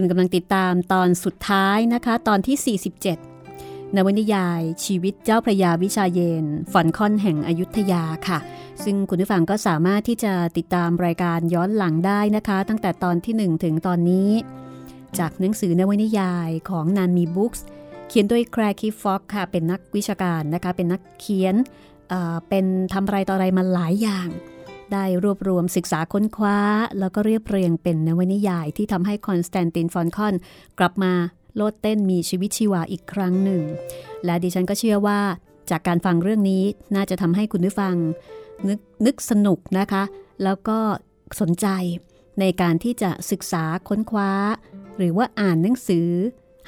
[0.01, 2.77] คุณกำลังติดตามตอนสุดท้ายนะคะ ตอนที่
[3.33, 8.39] 47 นวนิยายชีวิตเจ้าพระยาวิชาเยนฝอนคอนแห่งอยุธยาค่ะ
[8.83, 14.29] ซึ่งคุณผู้ฟังก็สามารถที่จะติดตามรายการย้อนหลังได้นะคะ ตั้งแต่ตอนที่ 1 ถึงตอนนี้
[15.19, 17.65] จากหนังสือนวนิยายของนานมีบุ๊กส์
[18.07, 21.55] เขียนโดยแครคิฟฟ็อกค่ะเป็นนักวิชาการนะคะ เป็นนักเขียน
[22.09, 24.29] เเป็นทำอะไรต่ออะไรมาหลายอย่าง
[24.93, 26.57] ได้รวบรวมศึกษาค้นคว้า
[26.99, 30.33] แล้วก็เรียบเรียงเป็นนวนิยายที่ทำให้คอนสแตนตินฟอลคอน
[30.79, 31.13] กลับมา
[31.55, 33.61] โลดเต้นมีชีวิตชีวาอีกครั้งหนึ่ง
[34.25, 35.19] และดิฉันก็เชื่อว่า
[35.69, 36.63] จากการฟังเรื่องนี้
[36.95, 37.95] น่าจะทำให้คุณผู้ฟัง
[38.67, 40.03] นึกสนุกนะคะ
[40.43, 40.79] แล้วก็
[41.41, 41.67] สนใจ
[42.39, 44.31] ในการที่จะศึกษาค้นคว้า
[44.97, 46.09] หรือว่าอ่านหนังสือ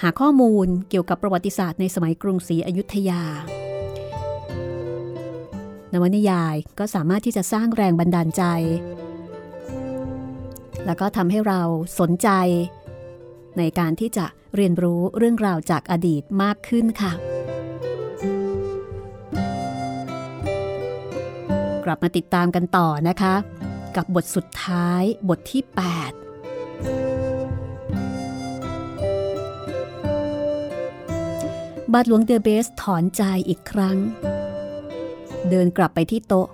[0.02, 3.22] หาข้อมูลเกี่ยวกับประวัติศาสตร์ในสมัยกรุงศรีอยุธยา
[5.94, 8.44] นวนิยายก็สามารถที่จะสร้างแรงบันดาลใจ
[10.86, 11.62] แล้วก็ทำให้เรา
[12.00, 12.30] สนใจ
[13.58, 14.26] ในการที่จะ
[14.56, 17.14] เรียนรู้เรื่องราวจากอดีตมากขึ้นค่ะ
[21.86, 23.34] กลับมาติดตามกันต่อนะคะ
[23.96, 33.98] กับบทสุดท้ายบทที่ 8บาทหลวงเดอะเบสถอนใจอีกครั้ง
[35.50, 36.48] เดินกลับไปที่โต๊ะ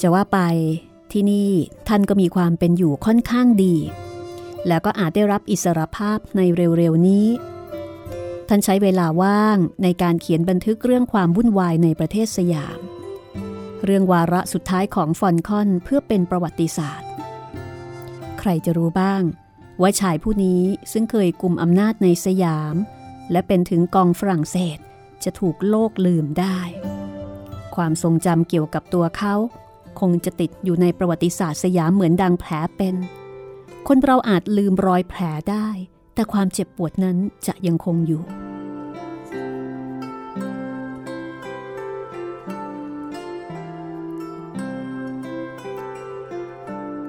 [0.00, 0.38] จะว่าไป
[1.12, 1.50] ที่นี่
[1.88, 3.74] ท่านก็มีความเป็นอยู่ค่อนข้างดี
[4.68, 7.26] แล้วก็อาจได้รับอิสรภาพในเร็วๆนี้
[8.48, 12.78] ท่านใช้เวลาว่างในการเขียนบันทึกเรื่องความวุ่นวายในประเทศสยาม
[13.84, 17.08] เรื่องวาระสุดท้ายของฟอนคอนเพื่อเป็นประวัติศาสตร์
[18.40, 19.22] ใครจะรู้บ้าง
[19.80, 20.62] ว่าชายผู้นี้
[20.92, 22.74] ซึ่งเคยกุมอำนาจในสยาม
[23.32, 24.78] และเป็นถึงกองฝรั่งเศส
[25.24, 26.58] จะถูกโลกลืมได้
[27.76, 29.34] ความทรงจำเกี่ยวกับตัวเขา
[30.00, 32.94] คงจะติดอยู่ในประวัติศาสตร์สยามเหมือนดังแผลเป็น
[33.88, 35.68] คนเราอาจลืมรอยแผลได้
[36.14, 38.22] แต่ความเจ็บปวดนั้นจะยังคงอยู่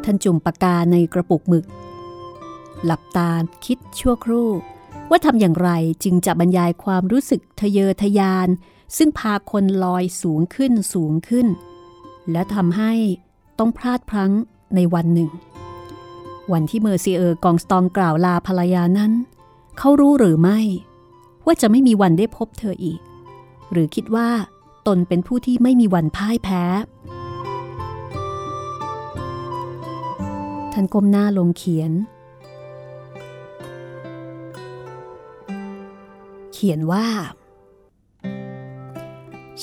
[0.03, 1.65] ท่านจุ่มปากกาในกระปุกหมึก
[2.85, 3.31] หลับตา
[3.65, 4.49] คิดชั่วครู่
[5.09, 5.69] ว่าทำอย่างไร
[6.03, 8.47] จึงจะบรรยายความรู้สึกทะเยอทะยาน
[8.97, 11.47] ซึ่งพาคนลอยสูงขึ้นสูงขึ้น
[12.31, 12.93] และทำให้
[13.59, 14.31] ต้องพลาดพลั้ง
[14.75, 15.29] ในวันหนึ่ง
[16.51, 19.11] วันที่เมอร์ซีเออร์กองสตองกล่าวลาภรรยานั้น
[19.77, 20.59] เขารู้หรือไม่
[21.45, 22.99] ว่าจะไม่มีวันได้พบเธออีก
[23.71, 24.29] หรือคิดว่า
[24.87, 26.63] ตนเป็นผู้ที่ไม่มีวันพ่ายแพ้
[30.73, 31.91] ท่านก้มหน้าลงเขียน
[36.53, 37.07] เขียนว่า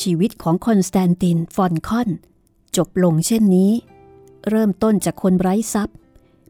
[0.01, 2.09] ชีวิตของคอนสแตนตินฟอลคอน
[2.77, 3.73] จบลงเช่นนี้
[4.49, 5.97] เริ่มต้นจากคนไร้ทรัพย์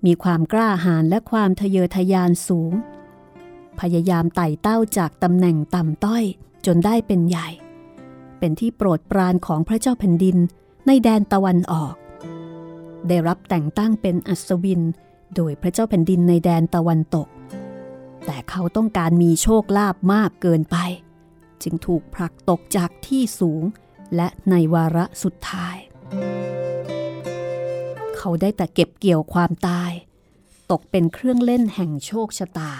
[0.06, 2.72] มีความกล้าหาญและความทะเยอทะยานสูง
[3.80, 6.24] พยายามไต่เต้าจากตำแหน่งต่ำต้อย
[6.66, 7.48] จนได้เป็นใหญ่
[8.38, 10.36] เป็นที่โปรดปรานของพระเจ้าแผ่นดิน
[10.86, 11.94] ในแดนตะวันออก
[13.08, 14.82] ได้รับแต่งตั้งเป็นอัศวิน
[15.36, 17.28] โดยพระเจ้าแผ่นดินในแดนตะวันตก
[18.26, 20.76] แต่เขาต้องการมีโชคลาภมากเกินไป
[21.62, 23.62] จึงถูกผลักตกจากที่สูง
[24.16, 25.76] และในวาระสุดท้าย
[28.16, 29.92] เขาได้แต่เก็บเกี่ยวความตาย
[30.70, 32.72] ตกเป็นเครื่องเล่นแห่งโชคชะตา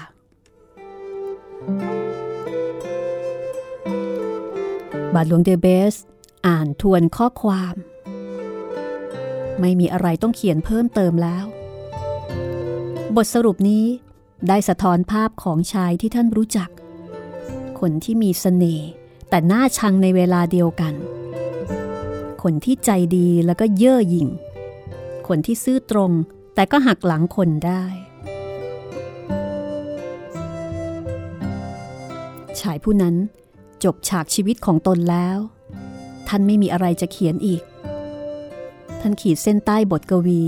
[5.14, 5.94] บาทหลวงเดเบส
[6.46, 7.74] อ่านทวนข้อความ
[9.60, 11.44] ไม่มีอะไรต้องเขียนเพิ่มเติมแล้ว
[13.16, 13.84] บทสรุปนี้
[14.48, 16.70] ได้สะท้อนภาพของชายที่ท่านรู้จัก
[17.86, 18.88] คนที่มีสเสน่ห์
[19.28, 20.94] แต่น่าชังในเวลาเดียวกัน
[22.42, 24.28] คนที่ใจดีแล้วก็เย่อหยิ่ง
[25.28, 26.12] คนที่ซื่อตรง
[26.54, 27.84] แต่ก็หักหลังคนได้
[32.60, 33.14] ชายผู้นั้น
[33.84, 35.38] จบฉากชีวิตของตนแล้ว
[36.28, 37.62] ท่านไม่มีอะไรจะเขียนอีก
[39.00, 40.42] ท่านขีดเส้นใต้บทกวี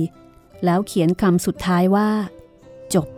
[0.64, 2.09] แล้วเขียนคำสุดท้ายว่า
[2.94, 3.09] จบ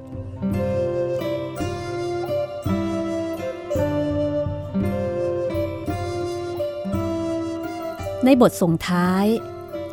[8.28, 9.24] ในบทส่งท้าย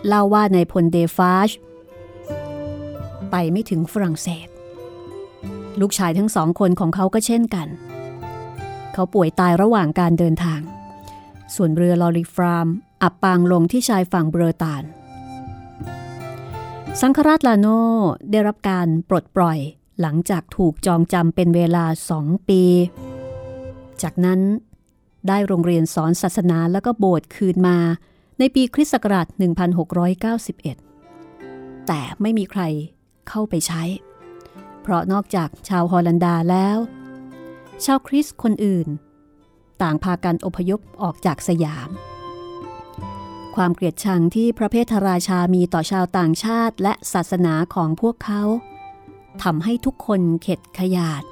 [0.08, 1.50] เล่าว่าในพลเดฟาช
[3.32, 4.48] ไปไม่ถึงฝรั่งเศส
[5.80, 7.67] ลูกชายทั้งสองคนของเขาก็เช่นกัน
[8.93, 10.62] เขาป่วยตายระหว่างการเดินทาง
[11.56, 12.67] ส่วนเรือลอริฟราม
[13.04, 14.84] อับปางลงที่ชายฝั่งเบรตาน
[17.02, 17.67] สังคราชลาโน
[18.32, 19.60] ได้รับการปลดปล่อย
[20.02, 22.63] หลังจากถูกจองจำเป็นเวลาสองปี
[24.02, 24.39] จากนั้น
[25.28, 27.78] ได้โรงเรียนสอนศาสนาแล้วก็โบสถ์คืนมา
[28.45, 29.27] ในปีคริสต์ศักราช
[30.97, 32.62] 1691 แต่ไม่มีใคร
[33.29, 33.84] เข้าไปใช้
[34.82, 36.77] เพราะนอกจากชาวฮอลันดาแล้ว
[37.86, 38.88] ชาวคริสต์คนอื่น
[39.82, 41.89] ต่างพากันอพยพออกจากสยาม
[43.56, 48.43] ความเกลียดชังที่พระเพทราชามีต่อชาวต่างชาติและศาสนาของพวกเขา
[49.43, 51.23] ทำให้ทุกคนเข็ดขยาด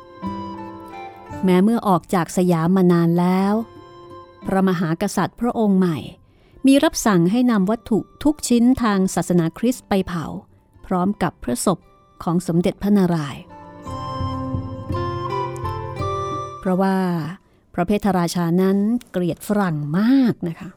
[1.44, 3.54] แม้เมื่อออกจากสยามมานานแล้ว
[4.46, 6.00] พระมหากษัตริย์พระองค์ใหม่
[6.68, 10.26] มีรับสั่งให้นำวัตถุทุกชิ้นทางศาสนาคริสต์ไปเผา
[10.86, 11.80] พร้อมกับพระศพ
[12.24, 13.42] ของสมเด็จพระนารายณ์
[16.60, 16.98] เพราะว่า
[17.74, 18.78] พระเพทราชานั้น
[19.12, 20.70] เกลียดฝรั่งมากนะคะ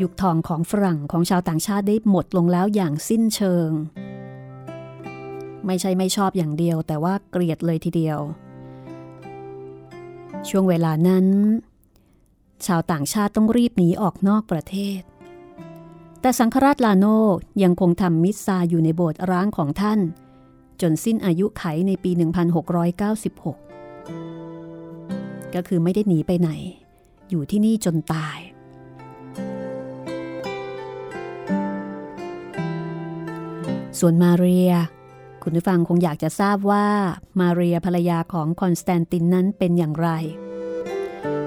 [0.00, 3.70] ยุคทองของฝรั่งของชาวต่างชาติได้หมดลงแล้วอย่างสิ้นเชิง
[5.66, 8.18] ไม่ใช่ไม่ชอบอย่างเดียว แต่ว่าเกลียดเลยทีเดียว
[10.48, 11.26] ช่วงเวลานั้น
[12.66, 15.00] ชาวต่างชาติต้องรีบหนีออกนอกประเทศ
[16.20, 17.06] แต่สังฆราชลาโน
[17.62, 20.00] ยังคงทำมิสซาอยู่ในโบสถ์ร้างของท่าน
[20.80, 22.24] จนสิ้นอายุไขในปี 1696
[25.54, 26.50] ก็คือไม่ได้หนีไปไหน
[27.30, 28.38] อยู่ที่นี่จนตาย
[33.98, 34.72] ส่วนมาเรีย
[35.42, 36.86] คุณผู้ฟังคงอยากจะทราบว่า
[37.40, 40.08] มาเรียภรรยาของคอนสแตนตินนั้นเป็นอย่างไร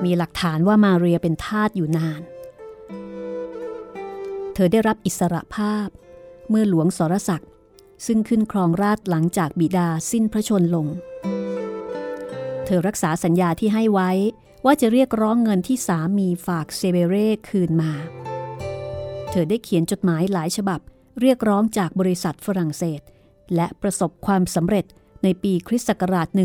[0.04, 2.22] มีหลักฐานว่ามาเรียเป็นทาสอยู่นาน
[4.54, 5.88] เธอได้รับอิสระภาพ
[6.50, 7.50] เมื่อหลวงสรศักดิ์
[8.06, 10.88] ซึ่งขึ้นครองราชหลังจากบิดาสิ้นพระชนลง
[12.66, 14.12] เธอรักษาสัญญาที่ให้ไว้
[14.66, 17.92] ว่าจะเรียกร้องเงินที่สามีฝากเซเบเร่คืนมา
[19.32, 20.80] เธอได้เขียนจดหมายหลายฉบับ
[21.22, 23.02] เรียกร้องจากบริษัทฝรั่งเศส
[23.56, 24.86] และประสบความสำเร็จ
[25.24, 26.36] ในปีคริสต์ศักราช 1717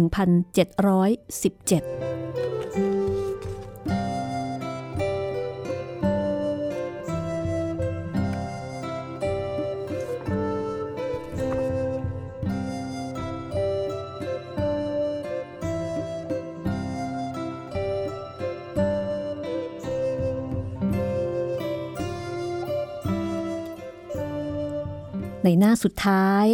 [25.46, 26.46] ในหน้าสุดท้าย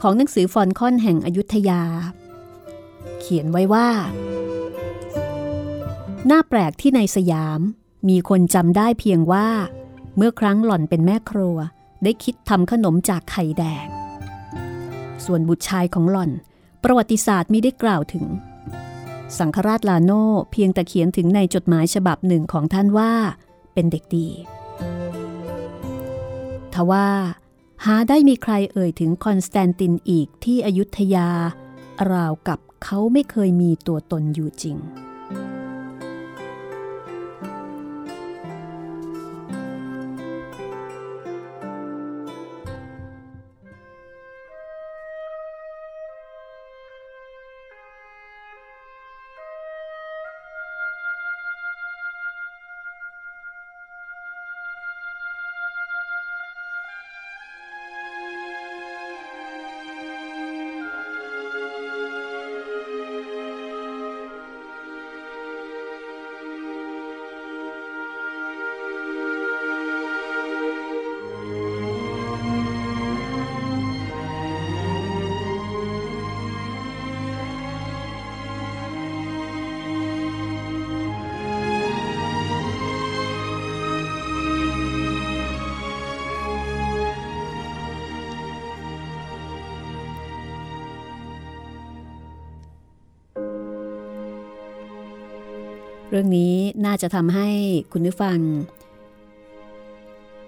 [0.00, 1.82] ของหนังสือฟอนคอนแห่งอยุธยา
[3.20, 3.88] เขียนไว้ว่า
[6.26, 7.60] หน้าแปลกที่ในสยาม
[8.08, 9.48] มีคนจำได้เพียงว่า
[10.16, 11.56] เมื่อครั้งหล่อนเป็นแม่ครัว
[12.04, 13.86] ได้คิดทำขนมจากไข่แดง
[15.24, 16.30] ส่วนบุตรชายของหล่อน
[16.84, 18.24] ประวัติศาสตร์ม่ได้กล่าวถึง
[19.38, 20.12] สังฆราชลาโน
[20.52, 23.12] เพียงแต่เขียนถึงในจดหมายฉบับหนึ่งของท่านว่า
[23.74, 24.28] เป็นเด็กดี
[26.74, 27.08] ทว่า
[27.84, 31.28] หาได้มีใครเอ่ยถึงคอนสแตนตินอีกที่อยุธยา
[32.12, 34.76] ราวกับเขาไม่เคยมีตัวตนอยู่จริง
[96.20, 96.56] รื่องนี้
[96.86, 97.48] น่าจะทำให้
[97.92, 98.38] คุณผู้ฟัง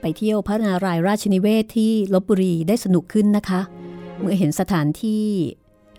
[0.01, 3.61] ไปเที่ยวพระนารายณ์ราชนิเวศที่ลบบุรีได้สนุกขึ้นนะคะ
[4.21, 5.27] เมื่อเห็นสถานที่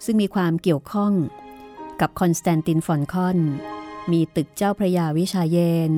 [0.05, 1.13] ซึ่งมีความเกี่ยวข้อง
[2.01, 3.37] กับคอนสแตนตินฟอนคอน
[4.11, 5.57] มีตึกเจ้าพระยาวิชาเย
[5.89, 5.91] น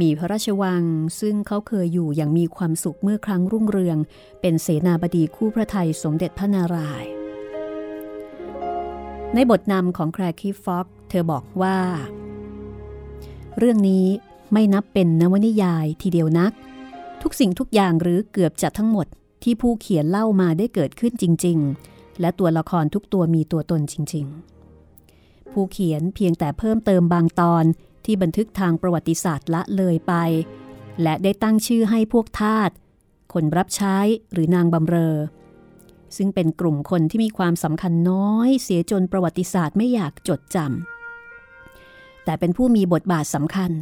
[0.00, 0.82] มีพระราชวัง
[1.20, 3.98] ซึ่งเขาเคยอยู่อย่างมีความสุขเมื่อครั้งรุ่งเรือง
[4.40, 7.10] เป็นเสนาบดีคู่พระไทยสมเด็จพระนารายณ์
[9.34, 11.78] ในบทนำของแครคีฟ็อกเธอบอกว่า
[13.58, 14.06] เรื่องนี้
[14.52, 16.52] ไม่นับเป็นนวนิยายทีเดียวนัก
[17.22, 19.06] ทุกสิ่งทุกอย่างหรือเกือบจะทั้งหมด
[19.42, 21.58] ที่ผู้เขียนเล่ามาได้เกิดขึ้นจริง
[21.90, 24.26] ๆ และตัวละครทุกตัวมีตัวตนจริง
[24.92, 27.64] ๆ ผู้เขียนเพียงแต่เพิ่มเติมบางตอน
[28.04, 30.14] ที่บันทึกทางประวัติศาสตร์ละเลยไป
[31.02, 32.70] และได้ตั้งชื่อให้พวกทาส
[33.32, 33.96] คนรับใช้
[34.32, 35.16] หรือนางบำเรอ
[36.16, 40.95] ซึ่งเป็นกลุ่มคนที่มีความสำคัญน้อย เสียจนประวัติศาสตร์ไม่อยากจดจำ
[42.26, 43.72] แต่เป็นผู้มีบทบาทสำคัญ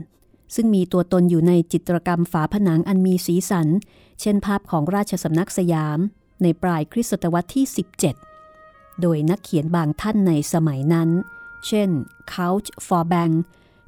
[0.54, 3.68] ซึ่งมีตัวตนอยู่ในจิตรกรรมฝาผนังอันมีสีสัน
[4.20, 5.98] เช่นภาพของราชสำนักสยาม
[6.42, 7.66] ในปลายคริสตศตวรรษที่
[8.32, 11.10] 17 โดยนักเขียนบางท่านในสมัยนั้น
[11.66, 11.88] เช่น
[12.32, 13.34] Couch for Bank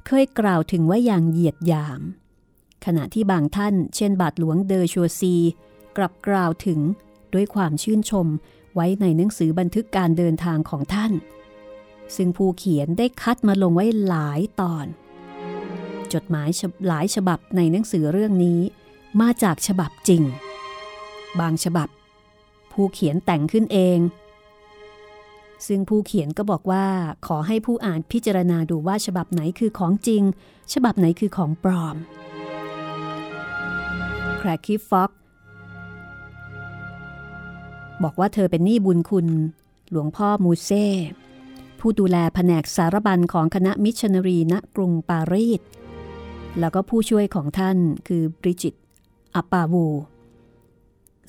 [0.05, 2.01] เคยกล่าวถึงว่าอย่างเหยียดหยาม
[2.85, 5.35] ขณะที่บางท่าน เช่น บาทหลวงเดอชัวซี
[5.97, 6.79] กลับกล่าวถึง
[7.33, 8.27] ด้วยความชื่นชม
[8.75, 11.11] ไว้ในหนังสือบันทึกการเดินทางของท่าน
[12.15, 14.85] ซึ่งผู้เขียนได้คัดมาลงไว้หลายตอน
[16.13, 16.49] จดหมาย
[16.87, 18.59] หลายฉบับในหนังสือเรื่องนี้
[19.21, 20.23] มาจากฉบับจริง
[21.39, 21.87] บางฉบับ
[22.71, 23.99] ผู้เขียนแต่งขึ้นเอง
[25.67, 26.85] ซึ่งผู้เขียนก็บอกว่า
[27.27, 30.23] ขอให้ผู้อ่านพิจารณาดูว่าฉบับไหนคือของจริง
[30.73, 31.95] ฉบับไหนคือของปลอม
[34.37, 35.11] แครคิฟฟ็อก
[38.03, 39.27] บอกว่าเธอเป็นหนี้บุญคุณ
[39.89, 40.85] หลวงพ่อมูเซ่
[41.89, 45.61] ผู้ดูแลแผนกสารบัญของคณะมิชชันนารีณกรุงปารีส
[46.59, 47.77] แล้วก็ผู้ช่วยของท่าน
[48.07, 48.73] คือบริจิต
[49.35, 49.87] อัปปาวู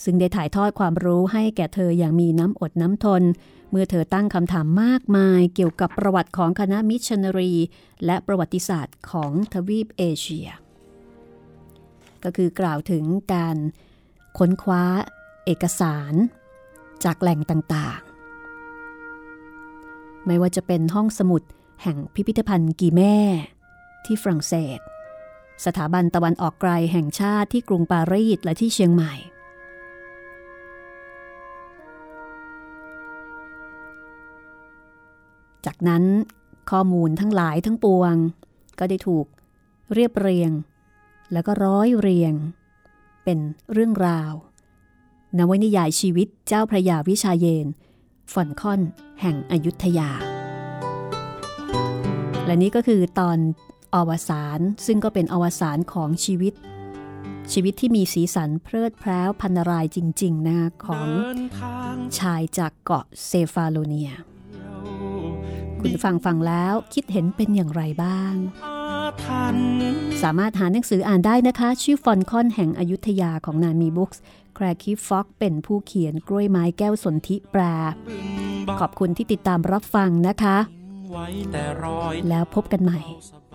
[0.05, 3.23] ซึ่งได้ถ่ายทอดความรู้ให้แก่เธออย่างมีน้ำอดน้ำทน
[3.71, 7.53] เมื่อเธอตั้งคำถามมากมายเกี่ยวกับประวัติของคณะมิชชันนารี
[8.05, 10.49] และประวัติศาสตร์ของทวีปเอเชีย
[12.25, 13.05] ก็คือกล่าวถึง
[13.35, 13.57] การ
[14.39, 14.85] ค้นคว้า
[15.45, 16.15] เอกสาร
[17.05, 18.01] จากแหล่งต่าง
[20.27, 21.43] ไม่ว่าจะเป็นห้องสมุด
[21.83, 23.17] แห่งพิพิธภัณฑ์กีแม่
[24.05, 24.79] ที่ฝรั่งเศส
[25.65, 29.15] สถาบันตะวันออกไกลแห่งชาติที่กรุงปารีสและที่เชียงใหม่
[35.67, 36.05] จากนั้น
[36.71, 38.15] ข้อมูลทั้งหลายทั้งปวง
[38.79, 39.27] ก็ได้ถูก
[39.95, 40.53] เรียบเรียง
[41.33, 42.35] แล้วก็ร้อยเรียง
[43.25, 43.39] เป็น
[43.73, 44.33] เรื่องราว
[45.39, 47.67] นวนิยายชีวิตเจ้าพระยาวิชาเยน
[48.33, 48.81] ฝอนคอน
[49.21, 50.11] แห่งอยุธยา
[52.47, 53.39] และนี้ก็คือตอน
[53.95, 56.55] อวสานซึ่งก็เป็นอวสานของชีวิต
[57.53, 61.09] ชีวิตที่มีสีสันเพลิดเพล้วพันรายจริง ๆ นะคะของ
[62.19, 64.13] ชายจากเกาะเซฟาโลเนีย
[65.81, 68.35] คุณฟังฟังแล้วคิดเห็นเป็นอย่างไรบ้าง
[69.25, 69.57] ทัน
[70.23, 74.23] สามารถหาหนังสืออ่านได้นะคะ ชื่อฟอลคอนแห่งอยุธยาของนานมีบุ๊คส์
[74.55, 77.63] แครคิฟ็อกเป็นผู้เขียนกล้วยไม้แก้วสนธิแปล
[78.09, 78.27] บึง
[78.67, 80.57] บัขอบคุณที่ติดตามรับฟังนะคะ
[81.11, 83.01] ไว้แต่รอยเท้าแล้วพบกันใหม่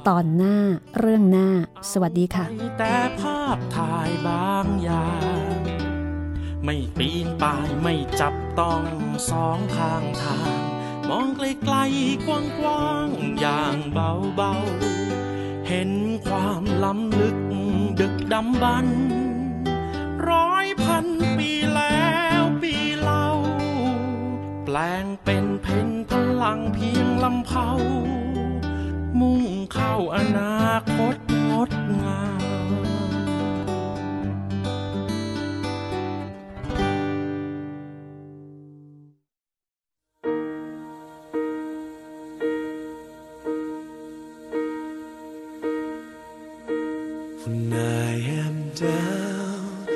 [0.07, 0.57] ตอนหน้า
[0.99, 1.49] เรื่องหน้า
[1.91, 2.45] สวัสดีค่ะ
[2.78, 5.09] แต่ภาพถ่ายบางอย่า
[5.49, 5.57] ง
[6.64, 8.84] ไม่ปีนป่ายไม่จับต้อง
[9.30, 10.59] สองข้างทาง
[11.09, 15.94] มองไกลๆกว้างๆอย่างเบาๆเห็น
[16.28, 17.38] ความล้ำลึก
[18.00, 19.00] ดึกดำบรรพ์
[20.30, 21.06] ร้อยพัน
[21.38, 22.08] ปีแล้
[22.40, 23.28] วปีเล่า
[24.66, 26.12] แปลงเป็นเพนพ
[26.42, 27.70] ลังเพียงลำเผา
[29.20, 29.44] มุ่ง
[29.74, 30.56] เข้าอนา
[30.96, 31.16] คต
[31.50, 31.72] งด
[32.02, 32.33] งาม
[47.46, 49.88] When I am down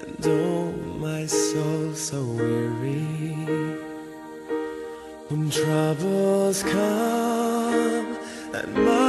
[0.00, 3.04] and oh my soul so weary.
[5.28, 8.16] When troubles come
[8.54, 9.01] and my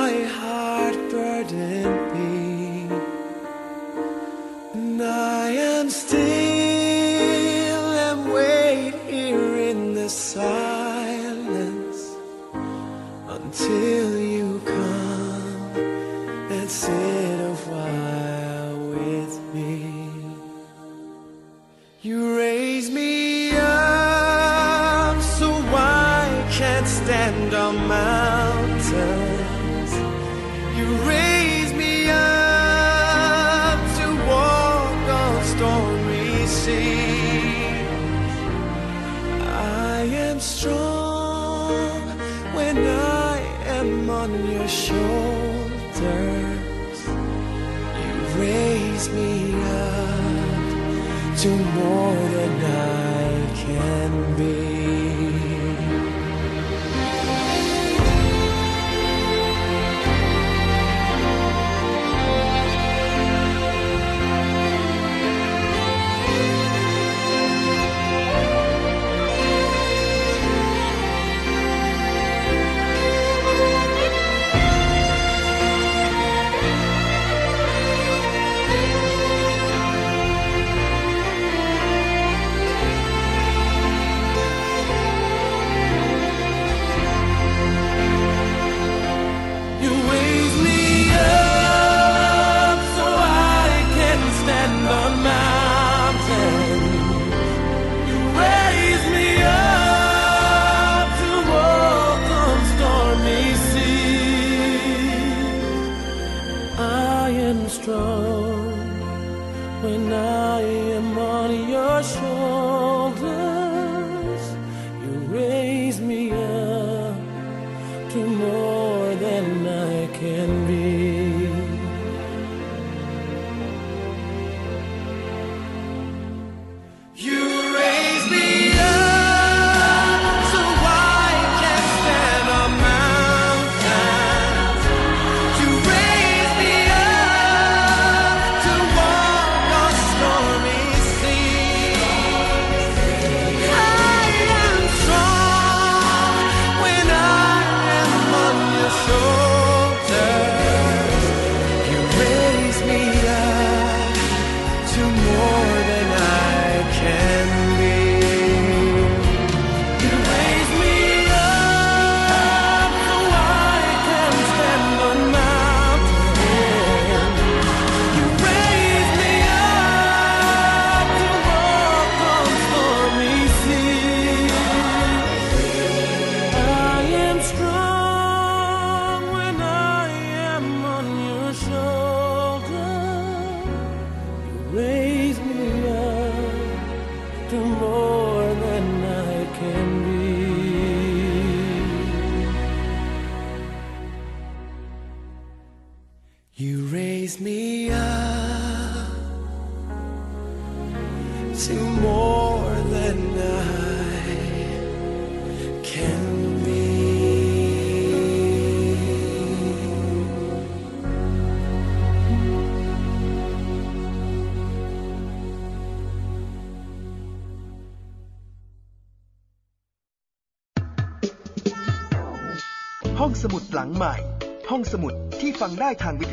[225.81, 226.25] ได้ทางวิ